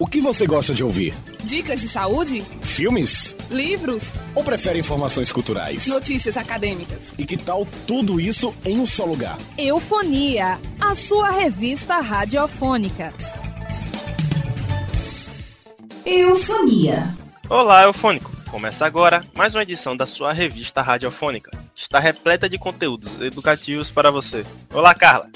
[0.00, 1.14] O que você gosta de ouvir?
[1.44, 2.40] Dicas de saúde?
[2.62, 3.36] Filmes?
[3.50, 4.02] Livros?
[4.34, 5.86] Ou prefere informações culturais?
[5.86, 6.98] Notícias acadêmicas?
[7.18, 9.36] E que tal tudo isso em um só lugar?
[9.58, 13.12] Eufonia, a sua revista radiofônica.
[16.06, 17.14] Eufonia.
[17.50, 18.32] Olá, Eufônico.
[18.50, 21.50] Começa agora mais uma edição da sua revista radiofônica.
[21.76, 24.46] Está repleta de conteúdos educativos para você.
[24.72, 25.28] Olá, Carla.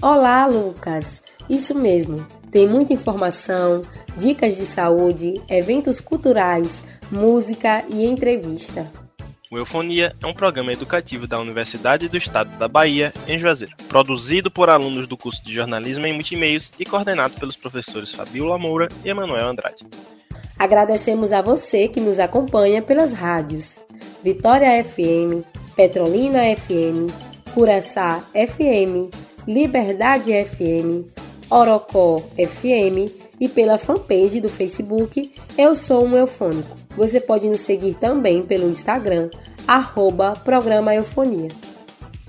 [0.00, 1.20] Olá, Lucas.
[1.50, 2.24] Isso mesmo.
[2.54, 3.82] Tem muita informação,
[4.16, 8.88] dicas de saúde, eventos culturais, música e entrevista.
[9.50, 14.52] O Eufonia é um programa educativo da Universidade do Estado da Bahia, em Juazeiro, produzido
[14.52, 19.08] por alunos do curso de jornalismo em multimeios e coordenado pelos professores Fabiola Moura e
[19.08, 19.84] Emanuel Andrade.
[20.56, 23.80] Agradecemos a você que nos acompanha pelas rádios
[24.22, 27.10] Vitória FM, Petrolina FM,
[27.52, 29.12] Curaçá FM,
[29.44, 36.76] Liberdade FM, Orocó FM e pela fanpage do Facebook Eu Sou um Eufônico.
[36.96, 39.30] Você pode nos seguir também pelo Instagram,
[39.66, 41.50] arroba Programa Eufonia.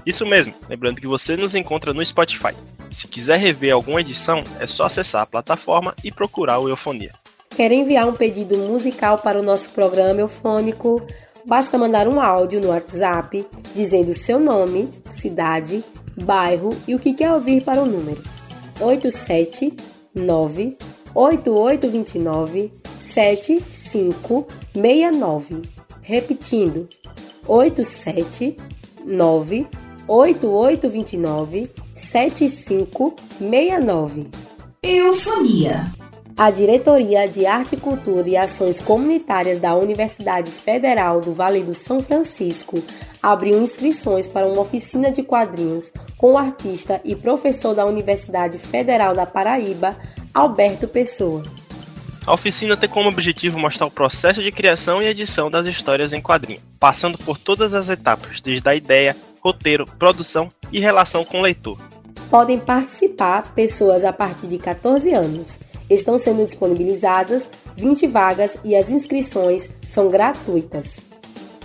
[0.06, 2.54] Isso mesmo, lembrando que você nos encontra no Spotify.
[2.92, 7.14] Se quiser rever alguma edição, é só acessar a plataforma e procurar o Eufonia.
[7.50, 11.02] Quer enviar um pedido musical para o nosso programa eufônico?
[11.46, 15.84] Basta mandar um áudio no WhatsApp dizendo seu nome, cidade,
[16.16, 18.35] bairro e o que quer ouvir para o número
[18.80, 20.78] 879
[21.16, 25.62] 8829 7569.
[26.08, 26.88] Repetindo,
[27.48, 29.68] 879
[30.08, 34.30] 8829 7569.
[34.84, 35.92] Eufonia.
[36.38, 42.04] A Diretoria de Arte, Cultura e Ações Comunitárias da Universidade Federal do Vale do São
[42.04, 42.84] Francisco
[43.24, 49.16] abriu inscrições para uma oficina de quadrinhos com o artista e professor da Universidade Federal
[49.16, 49.96] da Paraíba,
[50.34, 51.42] Alberto Pessoa.
[52.28, 56.22] A oficina tem como objetivo mostrar o processo de criação e edição das histórias em
[56.22, 61.44] quadrinho, passando por todas as etapas, desde a ideia, roteiro, produção e relação com o
[61.44, 61.80] leitor.
[62.30, 65.58] Podem participar pessoas a partir de 14 anos.
[65.90, 71.00] Estão sendo disponibilizadas 20 vagas e as inscrições são gratuitas.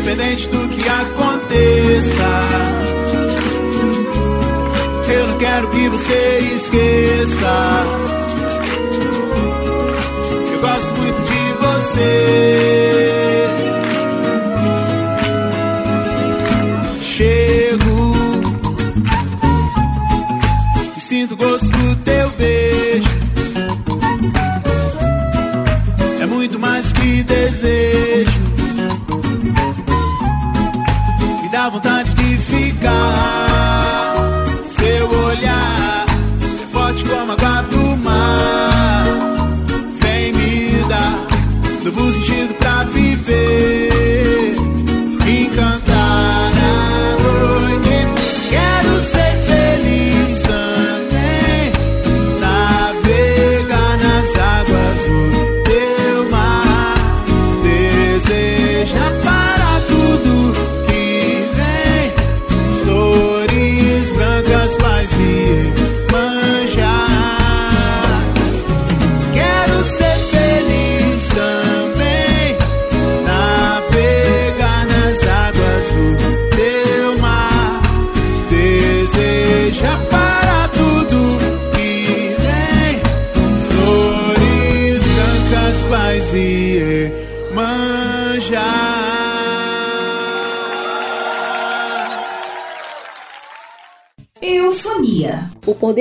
[0.00, 2.30] Independente do que aconteça.
[5.12, 7.84] Eu não quero que você esqueça.
[10.52, 12.49] Eu gosto muito de você.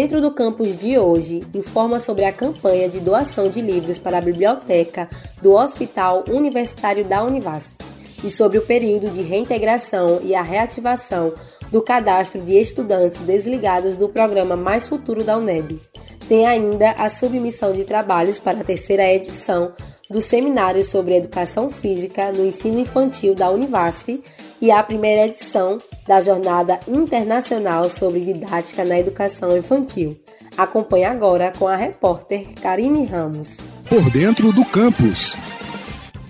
[0.10, 4.00] O Por Dentro do Campus de hoje informa sobre a campanha de doação de livros
[4.00, 5.08] para a biblioteca
[5.40, 7.76] do Hospital Universitário da Univasp
[8.24, 11.32] e sobre o período de reintegração e a reativação
[11.72, 15.80] do cadastro de estudantes desligados do programa Mais Futuro da UNEB.
[16.28, 19.74] Tem ainda a submissão de trabalhos para a terceira edição
[20.10, 24.24] do Seminário sobre Educação Física no Ensino Infantil da Univasf
[24.60, 25.78] e a primeira edição
[26.10, 30.20] da Jornada Internacional sobre Didática na Educação Infantil.
[30.58, 33.60] Acompanhe agora com a repórter Karine Ramos.
[33.88, 35.36] Por dentro do campus.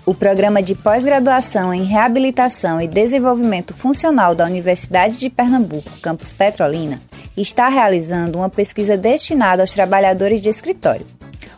[0.04, 7.00] O programa de pós-graduação em reabilitação e desenvolvimento funcional da Universidade de Pernambuco, campus Petrolina,
[7.34, 11.06] está realizando uma pesquisa destinada aos trabalhadores de escritório.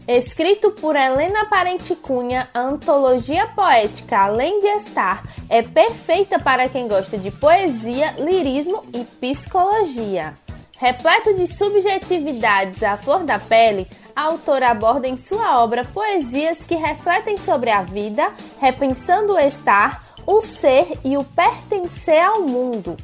[0.07, 6.87] Escrito por Helena Parente Cunha, a antologia poética Além de Estar é perfeita para quem
[6.87, 10.33] gosta de poesia, lirismo e psicologia.
[10.79, 13.85] Repleto de subjetividades à flor da pele,
[14.15, 20.07] a autora aborda em sua obra poesias que refletem sobre a vida, repensando o estar,
[20.25, 22.95] o ser e o pertencer ao mundo.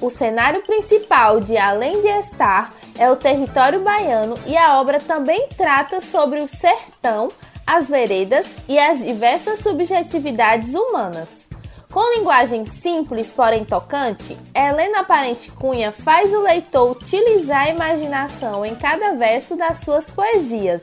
[0.00, 5.48] O cenário principal de Além de Estar é o território baiano e a obra também
[5.56, 7.28] trata sobre o sertão,
[7.66, 11.46] as veredas e as diversas subjetividades humanas.
[11.90, 18.74] Com linguagem simples, porém tocante, Helena Parente Cunha faz o leitor utilizar a imaginação em
[18.74, 20.82] cada verso das suas poesias.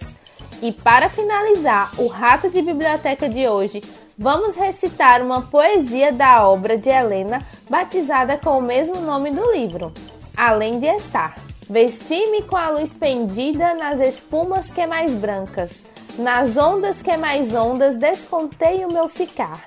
[0.62, 3.82] E para finalizar o Rato de Biblioteca de hoje,
[4.18, 9.94] vamos recitar uma poesia da obra de Helena, batizada com o mesmo nome do livro,
[10.36, 11.36] Além de Estar.
[11.74, 15.72] Vesti-me com a luz pendida nas espumas que é mais brancas,
[16.20, 19.60] nas ondas que é mais ondas, descontei o meu ficar.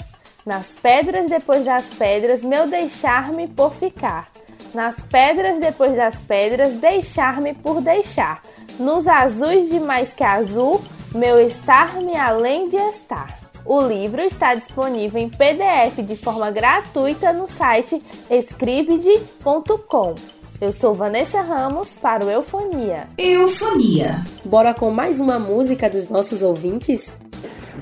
[0.47, 4.31] Nas pedras depois das pedras, meu deixar-me por ficar.
[4.73, 8.41] Nas pedras depois das pedras, deixar-me por deixar.
[8.79, 10.81] Nos azuis de mais que azul,
[11.13, 13.37] meu estar-me além de estar.
[13.65, 20.15] O livro está disponível em PDF de forma gratuita no site escribide.com.
[20.59, 23.07] Eu sou Vanessa Ramos para o Eufonia.
[23.19, 24.25] Eufonia.
[24.43, 27.21] Bora com mais uma música dos nossos ouvintes?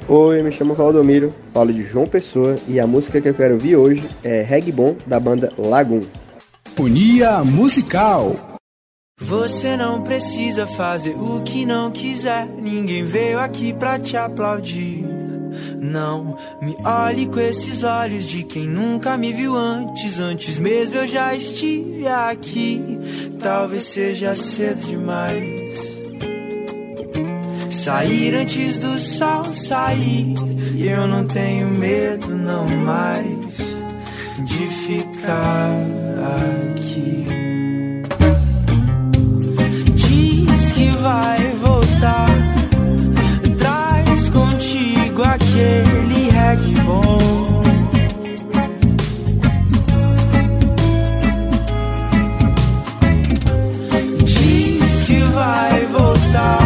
[0.09, 3.77] Oi, me chamo Valdomiro, falo de João Pessoa e a música que eu quero ouvir
[3.77, 6.03] hoje é Reg Bom da banda Lagoon.
[6.75, 8.35] Fonia musical.
[9.21, 15.14] Você não precisa fazer o que não quiser, ninguém veio aqui pra te aplaudir.
[15.79, 20.19] Não me olhe com esses olhos de quem nunca me viu antes.
[20.19, 22.83] Antes mesmo eu já estive aqui.
[23.39, 25.95] Talvez seja cedo demais.
[27.71, 30.35] Sair antes do sol sair.
[30.75, 33.57] E eu não tenho medo, não mais,
[34.45, 35.71] de ficar
[36.73, 37.27] aqui.
[39.95, 41.54] Diz que vai
[45.55, 47.63] aquele reggae bom.
[54.25, 56.59] Diz que vai voltar.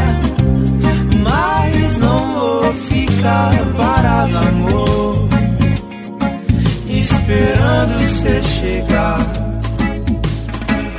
[1.22, 5.28] Mas não vou ficar parado, amor.
[6.88, 9.18] Esperando você chegar.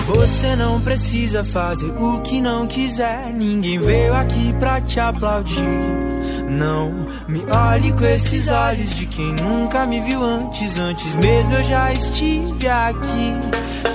[0.05, 3.33] Você não precisa fazer o que não quiser.
[3.33, 6.08] Ninguém veio aqui pra te aplaudir.
[6.49, 6.91] Não
[7.27, 10.77] me olhe com esses olhos de quem nunca me viu antes.
[10.79, 13.33] Antes mesmo eu já estive aqui.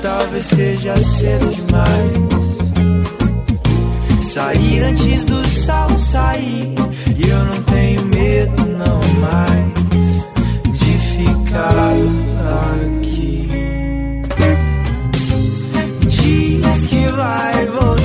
[0.00, 2.44] Talvez seja cedo demais.
[4.32, 6.74] Sair antes do sol sair.
[7.16, 9.74] E eu não tenho medo, não mais,
[10.72, 11.70] de ficar
[12.82, 13.48] aqui.
[16.08, 18.03] Diz que vai voltar.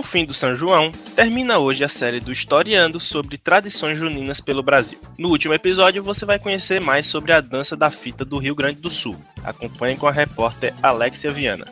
[0.00, 4.40] Com o fim do São João, termina hoje a série do Historiando sobre tradições juninas
[4.40, 4.98] pelo Brasil.
[5.18, 8.80] No último episódio, você vai conhecer mais sobre a dança da fita do Rio Grande
[8.80, 9.14] do Sul.
[9.44, 11.66] Acompanhe com a repórter Alexia Viana.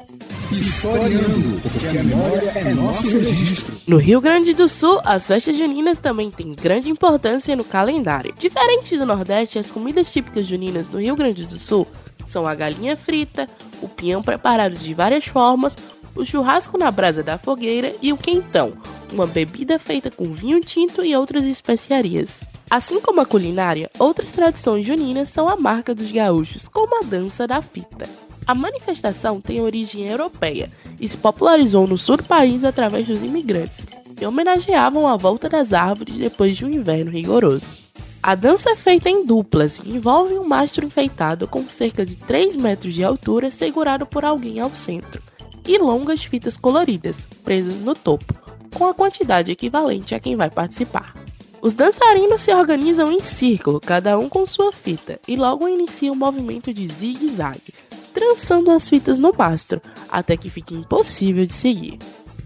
[0.53, 3.81] Historiando, porque a memória é nosso registro.
[3.87, 8.35] No Rio Grande do Sul, as festas juninas também têm grande importância no calendário.
[8.39, 11.89] Diferente do Nordeste, as comidas típicas juninas no Rio Grande do Sul
[12.27, 13.49] são a galinha frita,
[13.81, 15.77] o pinhão preparado de várias formas,
[16.19, 18.73] o churrasco na brasa da fogueira e o quentão,
[19.13, 22.29] uma bebida feita com vinho tinto e outras especiarias.
[22.69, 27.47] Assim como a culinária, outras tradições juninas são a marca dos gaúchos, como a dança
[27.47, 28.07] da fita.
[28.45, 30.71] A manifestação tem origem europeia
[31.01, 35.73] e se popularizou no sul do país através dos imigrantes, que homenageavam a volta das
[35.73, 37.77] árvores depois de um inverno rigoroso.
[38.21, 42.57] A dança é feita em duplas e envolve um mastro enfeitado com cerca de 3
[42.57, 45.23] metros de altura segurado por alguém ao centro,
[45.69, 48.35] e longas fitas coloridas presas no topo,
[48.75, 51.15] com a quantidade equivalente a quem vai participar.
[51.61, 56.17] Os dançarinos se organizam em círculo, cada um com sua fita, e logo iniciam o
[56.17, 57.75] um movimento de zigue-zague,
[58.15, 61.99] trançando as fitas no mastro, até que fique impossível de seguir.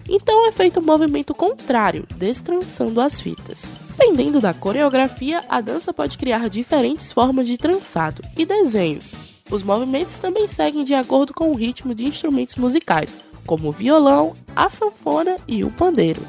[0.09, 3.59] Então é feito o um movimento contrário, destrançando as fitas.
[3.91, 9.15] Dependendo da coreografia, a dança pode criar diferentes formas de trançado e desenhos.
[9.53, 14.33] Os movimentos também seguem de acordo com o ritmo de instrumentos musicais, como o violão,
[14.57, 16.23] a sanfona e o pandeiro.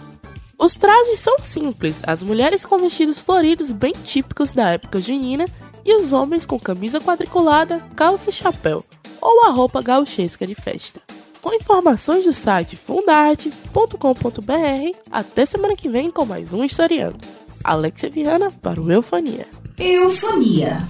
[0.60, 5.46] Os trajes são simples, as mulheres com vestidos floridos bem típicos da época junina
[5.86, 8.84] e os homens com camisa quadriculada, calça e chapéu,
[9.22, 11.00] ou a roupa gauchesca de festa.
[11.42, 17.20] Com informações do site fundarte.com.br, até semana que vem com mais um Historiando.
[17.64, 19.48] Alexia Viana para o Eufonia.
[19.78, 20.86] Eufonia.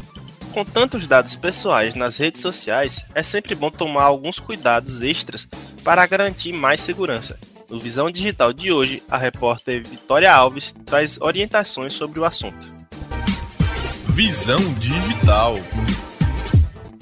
[0.54, 5.48] Com tantos dados pessoais nas redes sociais, é sempre bom tomar alguns cuidados extras
[5.84, 7.40] para garantir mais segurança.
[7.68, 12.72] No Visão Digital de hoje, a repórter Vitória Alves traz orientações sobre o assunto.
[14.10, 15.56] Visão Digital.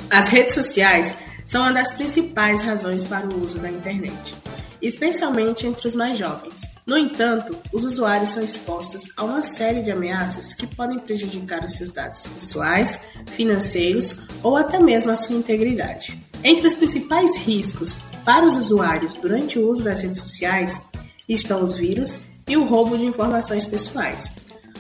[0.10, 1.14] As redes sociais
[1.46, 4.34] são uma das principais razões para o uso da internet,
[4.82, 6.62] especialmente entre os mais jovens.
[6.92, 11.76] No entanto, os usuários são expostos a uma série de ameaças que podem prejudicar os
[11.76, 16.20] seus dados pessoais, financeiros ou até mesmo a sua integridade.
[16.44, 17.96] Entre os principais riscos
[18.26, 20.86] para os usuários durante o uso das redes sociais
[21.30, 24.30] estão os vírus e o roubo de informações pessoais.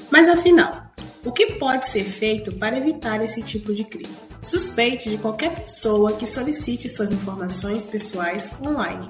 [0.10, 0.92] Mas afinal,
[1.24, 4.14] o que pode ser feito para evitar esse tipo de crime?
[4.44, 9.10] Suspeite de qualquer pessoa que solicite suas informações pessoais online.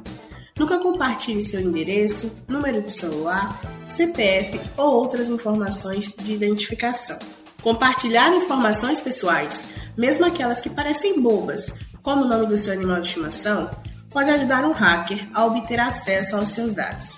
[0.57, 7.17] Nunca compartilhe seu endereço, número de celular, CPF ou outras informações de identificação.
[7.61, 9.63] Compartilhar informações pessoais,
[9.97, 13.69] mesmo aquelas que parecem bobas, como o nome do seu animal de estimação,
[14.09, 17.17] pode ajudar um hacker a obter acesso aos seus dados.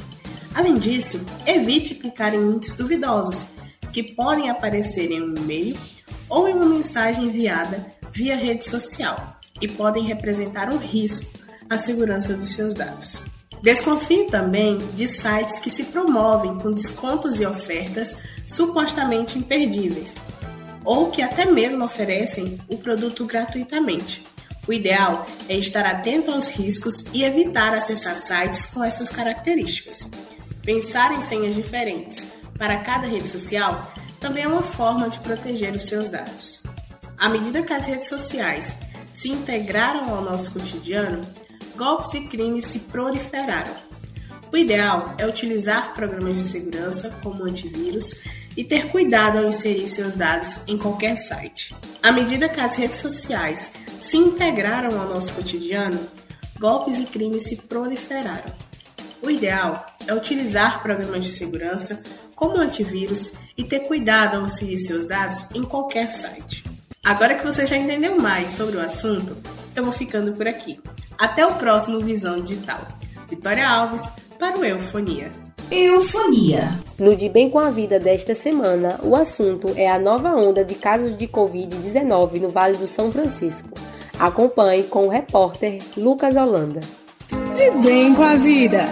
[0.54, 3.46] Além disso, evite clicar em links duvidosos
[3.92, 5.78] que podem aparecer em um e-mail
[6.30, 11.43] ou em uma mensagem enviada via rede social e podem representar um risco
[11.74, 13.22] à segurança dos seus dados.
[13.62, 18.16] Desconfie também de sites que se promovem com descontos e ofertas
[18.46, 20.18] supostamente imperdíveis,
[20.84, 24.24] ou que até mesmo oferecem o produto gratuitamente.
[24.68, 30.10] O ideal é estar atento aos riscos e evitar acessar sites com essas características.
[30.62, 35.86] Pensar em senhas diferentes para cada rede social também é uma forma de proteger os
[35.86, 36.64] seus dados.
[37.18, 38.74] À medida que as redes sociais
[39.12, 41.22] se integraram ao nosso cotidiano,
[41.76, 43.74] golpes e crimes se proliferaram.
[44.52, 48.22] O ideal é utilizar programas de segurança como antivírus
[48.56, 51.76] e ter cuidado ao inserir seus dados em qualquer site.
[52.02, 56.00] À medida que as redes sociais se integraram ao nosso cotidiano,
[56.60, 58.54] golpes e crimes se proliferaram.
[59.24, 62.04] O ideal é utilizar programas de segurança
[62.36, 66.64] como antivírus e ter cuidado ao inserir seus dados em qualquer site.
[67.04, 69.36] Agora que você já entendeu mais sobre o assunto,
[69.76, 70.80] eu vou ficando por aqui.
[71.18, 72.80] Até o próximo Visão Digital.
[73.30, 74.04] Vitória Alves
[74.38, 75.32] para o Eufonia.
[75.72, 76.80] Eufonia.
[77.00, 80.76] No De Bem com a Vida desta semana, o assunto é a nova onda de
[80.76, 83.70] casos de Covid-19 no Vale do São Francisco.
[84.20, 86.82] Acompanhe com o repórter Lucas Holanda.
[87.56, 88.86] De Bem com a Vida.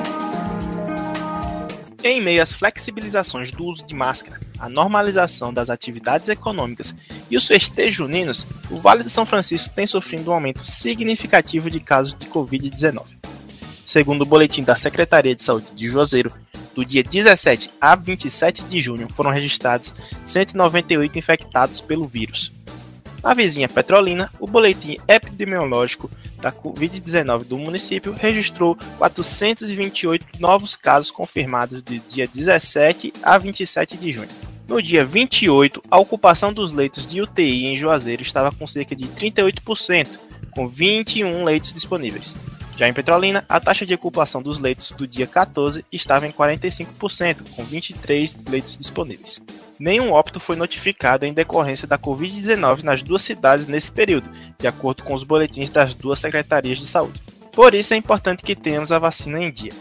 [2.04, 6.94] Em meio às flexibilizações do uso de máscara, a normalização das atividades econômicas
[7.32, 11.80] e os festejos juninos, o Vale do São Francisco tem sofrido um aumento significativo de
[11.80, 13.02] casos de Covid-19.
[13.84, 16.32] Segundo o boletim da Secretaria de Saúde de Juazeiro,
[16.76, 19.92] do dia 17 a 27 de junho foram registrados
[20.28, 22.52] 198 infectados pelo vírus.
[23.24, 31.84] Na vizinha Petrolina, o boletim epidemiológico da Covid-19 do município registrou 428 novos casos confirmados
[31.84, 34.51] de dia 17 a 27 de junho.
[34.72, 39.04] No dia 28, a ocupação dos leitos de UTI em Juazeiro estava com cerca de
[39.04, 40.08] 38%,
[40.52, 42.38] com 21 leitos disponíveis.
[42.78, 47.54] Já em Petrolina, a taxa de ocupação dos leitos do dia 14 estava em 45%,
[47.54, 49.42] com 23 leitos disponíveis.
[49.78, 55.04] Nenhum óbito foi notificado em decorrência da Covid-19 nas duas cidades nesse período, de acordo
[55.04, 57.22] com os boletins das duas secretarias de saúde.
[57.52, 59.74] Por isso é importante que tenhamos a vacina em dia.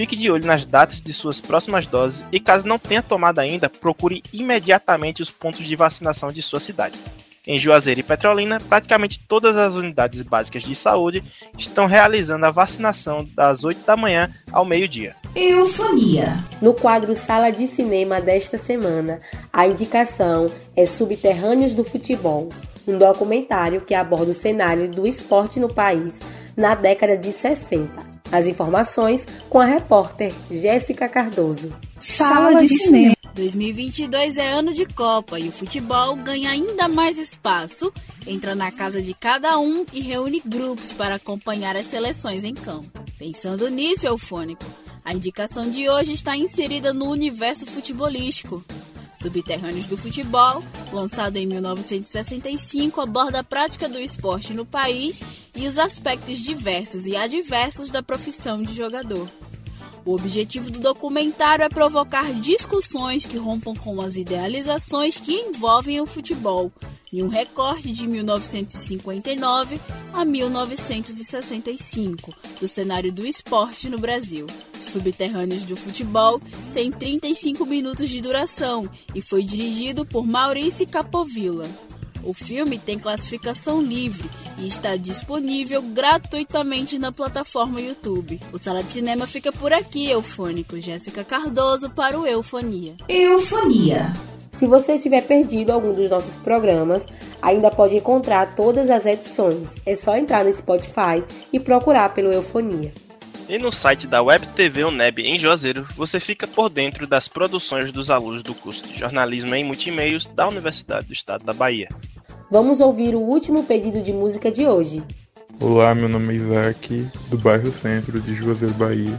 [0.00, 3.68] Fique de olho nas datas de suas próximas doses e, caso não tenha tomado ainda,
[3.68, 6.98] procure imediatamente os pontos de vacinação de sua cidade.
[7.46, 11.22] Em Juazeiro e Petrolina, praticamente todas as unidades básicas de saúde
[11.58, 15.14] estão realizando a vacinação das 8 da manhã ao meio-dia.
[15.36, 16.34] Eufonia.
[16.62, 19.20] No quadro Sala de Cinema desta semana,
[19.52, 22.48] a indicação é Subterrâneos do Futebol,
[22.88, 26.20] um documentário que aborda o cenário do esporte no país
[26.56, 28.09] na década de 60.
[28.32, 31.74] As informações com a repórter Jéssica Cardoso.
[32.00, 33.14] Sala de Cinema.
[33.34, 37.92] 2022 é ano de Copa e o futebol ganha ainda mais espaço,
[38.26, 42.90] entra na casa de cada um e reúne grupos para acompanhar as seleções em campo.
[43.18, 44.64] Pensando nisso, Eufônico,
[45.04, 48.62] a indicação de hoje está inserida no universo futebolístico.
[49.20, 55.20] Subterrâneos do Futebol, lançado em 1965, aborda a prática do esporte no país
[55.54, 59.28] e os aspectos diversos e adversos da profissão de jogador.
[60.06, 66.06] O objetivo do documentário é provocar discussões que rompam com as idealizações que envolvem o
[66.06, 66.72] futebol,
[67.12, 69.78] em um recorte de 1959
[70.14, 74.46] a 1965 do cenário do esporte no Brasil.
[74.80, 76.40] Subterrâneos do Futebol
[76.72, 81.66] tem 35 minutos de duração e foi dirigido por Maurício Capovilla.
[82.22, 88.38] O filme tem classificação livre e está disponível gratuitamente na plataforma YouTube.
[88.52, 90.80] O Sala de Cinema fica por aqui, Eufônico.
[90.80, 92.94] Jéssica Cardoso para o Eufonia.
[93.08, 94.12] Eufonia.
[94.52, 97.06] Se você tiver perdido algum dos nossos programas,
[97.40, 99.76] ainda pode encontrar todas as edições.
[99.86, 102.92] É só entrar no Spotify e procurar pelo Eufonia.
[103.50, 107.90] E no site da Web TV UNEB em Juazeiro, você fica por dentro das produções
[107.90, 111.88] dos alunos do curso de Jornalismo em Multimeios da Universidade do Estado da Bahia.
[112.48, 115.02] Vamos ouvir o último pedido de música de hoje.
[115.60, 119.18] Olá, meu nome é Isaac, do bairro Centro de Juazeiro, Bahia,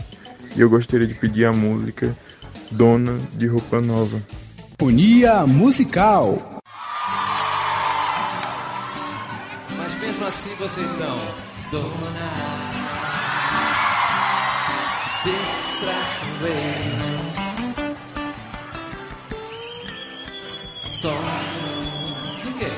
[0.55, 2.15] e eu gostaria de pedir a música
[2.71, 4.25] Dona de Roupa Nova.
[4.79, 6.61] Fonia musical.
[9.75, 11.17] Mas mesmo assim vocês são
[11.69, 12.70] dona
[20.89, 21.15] Sonho
[22.41, 22.71] de quê?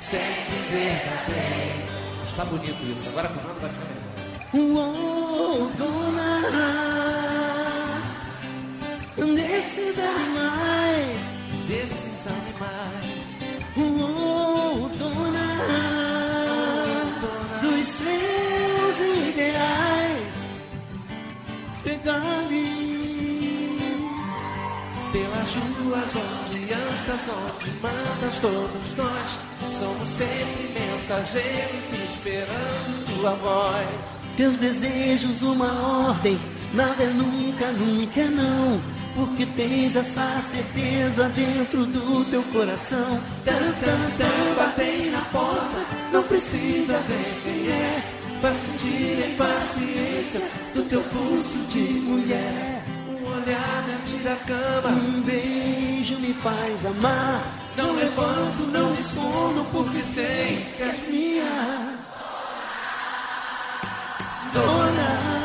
[0.00, 1.88] Sempre verdadeiro.
[2.28, 3.08] Está bonito isso.
[3.08, 4.76] Agora comando vai ficar melhor.
[4.76, 6.26] Uou, dona
[9.34, 9.98] desses
[22.16, 23.96] pegar-lhe
[25.12, 29.38] pelas ruas onde andas, onde mandas todos nós.
[29.78, 33.86] Somos sempre mensageiros esperando tua voz.
[34.36, 36.38] Teus desejos, uma ordem,
[36.74, 43.18] nada é nunca, nunca é não porque tens essa certeza dentro do teu coração.
[43.46, 48.25] Tan, tan, tan, batei na porta, não precisa ver quem é.
[48.40, 50.40] Pra sentir a impaciência
[50.74, 52.84] do teu pulso de mulher.
[53.08, 57.42] Um olhar me atira a cama, um beijo me faz amar.
[57.76, 61.98] Não levanto, não me sono, porque sei que és minha.
[64.52, 65.36] Dona.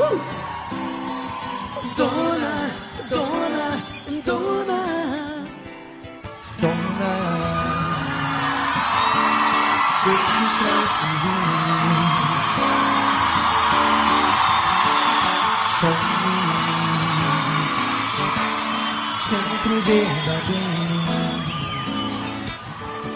[0.00, 0.39] Uh!
[19.30, 20.60] Sempre verdadeiros.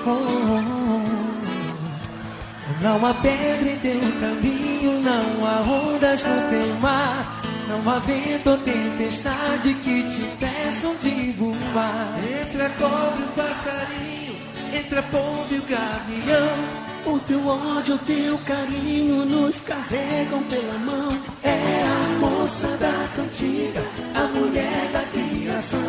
[0.06, 0.84] Oh.
[2.80, 7.42] Não há pedra em teu caminho, não há ondas no teu mar.
[7.66, 12.14] Não há vento ou tempestade que te peçam de voar.
[12.40, 14.36] Entre a cobra e o passarinho,
[14.72, 16.83] entre a pomba e o gavião.
[17.06, 21.08] O teu ódio, o teu carinho nos carregam pela mão.
[21.42, 25.80] É a moça da cantiga, a mulher da criação.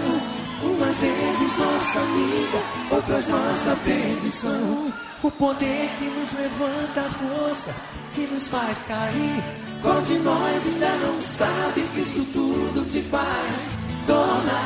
[0.63, 2.60] Umas vezes nossa amiga,
[2.91, 4.93] outras nossa perdição.
[5.23, 7.73] O poder que nos levanta a força,
[8.13, 13.69] que nos faz cair qual de nós ainda não sabe que isso tudo te faz
[14.08, 14.62] dona?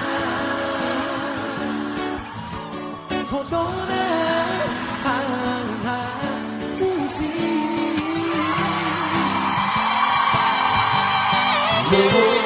[3.31, 3.98] Oh, dona,
[11.99, 12.39] Dona.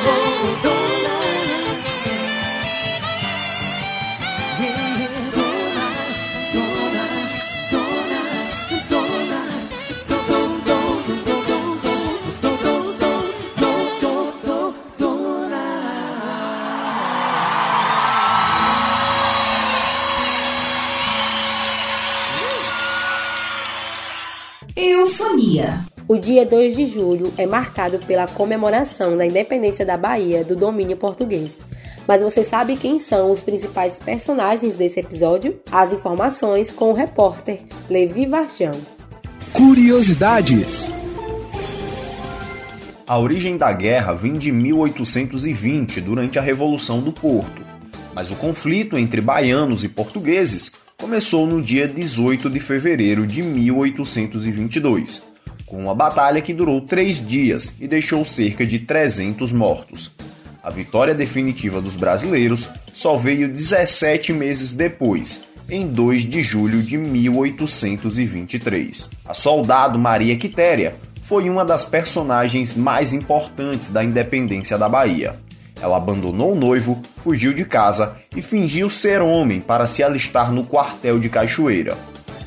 [26.06, 30.98] O dia 2 de julho é marcado pela comemoração da independência da Bahia do domínio
[30.98, 31.66] português.
[32.06, 35.62] Mas você sabe quem são os principais personagens desse episódio?
[35.72, 38.74] As informações com o repórter Levi Varjão.
[39.54, 40.92] Curiosidades.
[43.08, 47.62] A origem da guerra vem de 1820, durante a Revolução do Porto,
[48.14, 55.33] mas o conflito entre baianos e portugueses começou no dia 18 de fevereiro de 1822,
[55.66, 60.12] com uma batalha que durou três dias e deixou cerca de 300 mortos.
[60.64, 66.98] A vitória definitiva dos brasileiros só veio 17 meses depois, em 2 de julho de
[66.98, 69.10] 1823.
[69.26, 75.40] A soldado Maria Quitéria foi uma das personagens mais importantes da independência da Bahia.
[75.82, 80.66] Ela abandonou o noivo, fugiu de casa e fingiu ser homem para se alistar no
[80.66, 81.98] quartel de Cachoeira.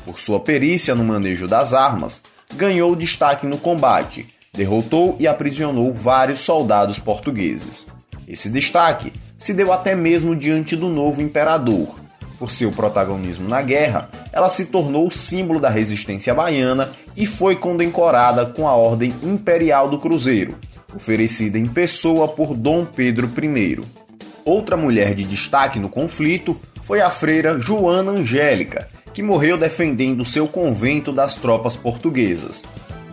[0.05, 2.21] Por sua perícia no manejo das armas,
[2.55, 7.87] ganhou destaque no combate, derrotou e aprisionou vários soldados portugueses.
[8.27, 11.95] Esse destaque se deu até mesmo diante do novo imperador.
[12.39, 18.45] Por seu protagonismo na guerra, ela se tornou símbolo da resistência baiana e foi condecorada
[18.45, 20.55] com a Ordem Imperial do Cruzeiro,
[20.95, 23.79] oferecida em pessoa por Dom Pedro I.
[24.45, 30.47] Outra mulher de destaque no conflito foi a freira Joana Angélica, que morreu defendendo seu
[30.47, 32.63] convento das tropas portuguesas.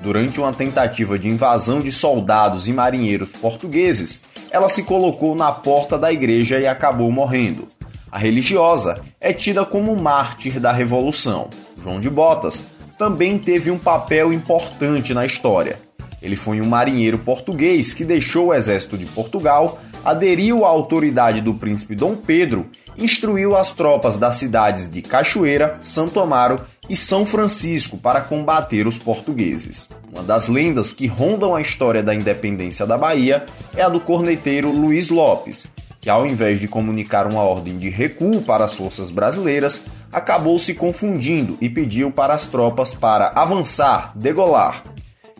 [0.02, 5.98] Durante uma tentativa de invasão de soldados e marinheiros portugueses, ela se colocou na porta
[5.98, 7.68] da igreja e acabou morrendo.
[8.12, 11.48] A religiosa é tida como mártir da Revolução.
[11.82, 12.66] João de Botas
[12.98, 15.78] também teve um papel importante na história.
[16.20, 21.54] Ele foi um marinheiro português que deixou o exército de Portugal, aderiu à autoridade do
[21.54, 22.66] príncipe Dom Pedro,
[22.98, 28.98] instruiu as tropas das cidades de Cachoeira, Santo Amaro e São Francisco para combater os
[28.98, 29.88] portugueses.
[30.12, 34.70] Uma das lendas que rondam a história da independência da Bahia é a do corneteiro
[34.70, 35.66] Luiz Lopes,
[36.00, 40.74] que ao invés de comunicar uma ordem de recuo para as forças brasileiras, acabou se
[40.74, 44.84] confundindo e pediu para as tropas para avançar, degolar.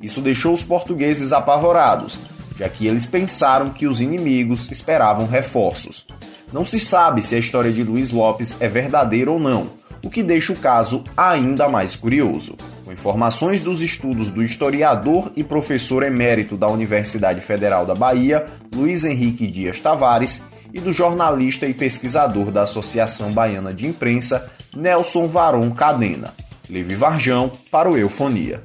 [0.03, 2.18] Isso deixou os portugueses apavorados,
[2.57, 6.07] já que eles pensaram que os inimigos esperavam reforços.
[6.53, 9.71] Não se sabe se a história de Luiz Lopes é verdadeira ou não,
[10.05, 12.57] o que deixa o caso ainda mais curioso.
[12.85, 19.05] Com informações dos estudos do historiador e professor emérito da Universidade Federal da Bahia, Luiz
[19.05, 25.71] Henrique Dias Tavares, e do jornalista e pesquisador da Associação Baiana de Imprensa, Nelson Varon
[25.71, 26.35] Cadena.
[26.69, 28.62] Levi Varjão para o Eufonia.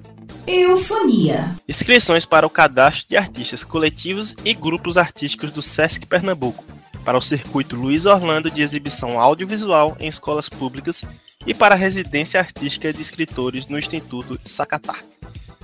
[0.48, 1.56] Eufonia.
[1.68, 6.64] Inscrições para o cadastro de artistas coletivos e grupos artísticos do SESC Pernambuco
[7.06, 11.04] para o circuito Luiz Orlando de exibição audiovisual em escolas públicas
[11.46, 14.96] e para a residência artística de escritores no Instituto Sacatá.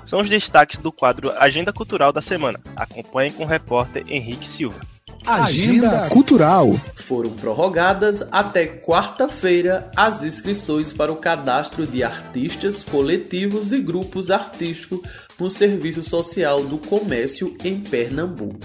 [0.05, 2.59] São os destaques do quadro Agenda Cultural da semana.
[2.75, 4.79] Acompanhe com o repórter Henrique Silva.
[5.25, 6.79] Agenda Cultural.
[6.93, 15.01] Foram prorrogadas até quarta-feira as inscrições para o cadastro de artistas, coletivos e grupos artísticos
[15.39, 18.59] no Serviço Social do Comércio em Pernambuco.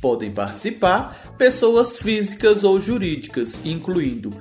[0.00, 4.32] Podem participar pessoas físicas ou jurídicas, incluindo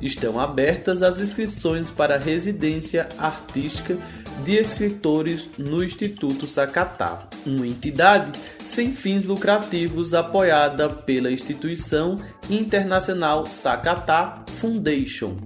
[0.00, 3.98] Estão abertas as inscrições para a residência artística
[4.44, 8.32] de escritores no Instituto Sacatá, uma entidade
[8.64, 12.16] sem fins lucrativos apoiada pela instituição
[12.48, 15.36] internacional Sacatá Foundation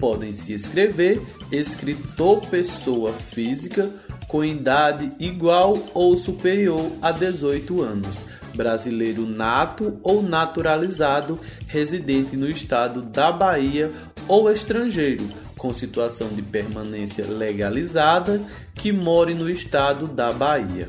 [0.00, 3.88] podem se inscrever escritor pessoa física
[4.26, 8.16] com idade igual ou superior a 18 anos,
[8.54, 13.92] brasileiro nato ou naturalizado, residente no estado da Bahia
[14.26, 15.28] ou estrangeiro
[15.60, 18.40] com situação de permanência legalizada
[18.74, 20.88] que more no estado da Bahia.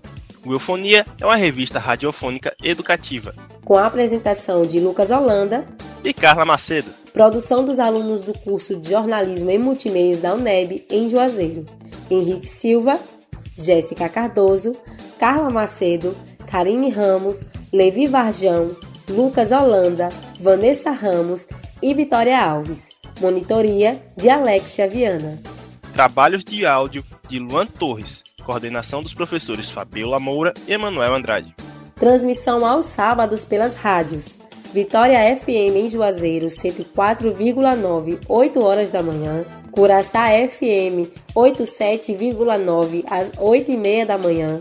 [0.48, 3.34] O Eufonia é uma revista radiofônica educativa.
[3.66, 5.68] Com a apresentação de Lucas Holanda
[6.02, 6.88] e Carla Macedo.
[7.12, 11.66] Produção dos alunos do curso de Jornalismo e Multimeios da UNEB em Juazeiro.
[12.10, 12.98] Henrique Silva,
[13.54, 14.74] Jéssica Cardoso,
[15.18, 16.16] Carla Macedo,
[16.50, 18.74] Karine Ramos, Levi Varjão,
[19.06, 20.08] Lucas Holanda,
[20.40, 21.46] Vanessa Ramos
[21.82, 22.88] e Vitória Alves.
[23.20, 25.38] Monitoria de Alexia Viana.
[25.92, 28.22] Trabalhos de áudio de Luan Torres.
[28.48, 31.54] Coordenação dos professores Fabiola Moura e Emanuel Andrade.
[31.96, 34.38] Transmissão aos sábados pelas rádios.
[34.72, 39.44] Vitória FM em Juazeiro, 104,9, 8 horas da manhã.
[39.70, 44.60] Curaçá FM, 87,9 às 8 e meia da manhã.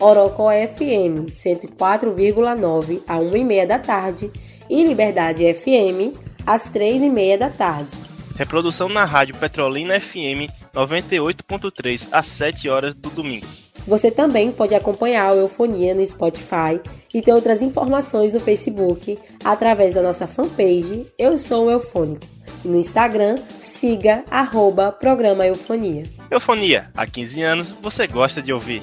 [0.00, 4.30] Orocó FM 104,9 a 1 e meia da tarde
[4.70, 7.94] e Liberdade FM às 3 e meia da tarde.
[8.34, 13.46] Reprodução na rádio Petrolina FM 98.3 às 7 horas do domingo.
[13.86, 16.80] Você também pode acompanhar o Eufonia no Spotify
[17.14, 22.26] e ter outras informações no Facebook através da nossa fanpage Eu Sou o Eufônico.
[22.64, 26.04] E no Instagram, siga arroba programa Eufonia.
[26.30, 28.82] Eufonia, há 15 anos você gosta de ouvir.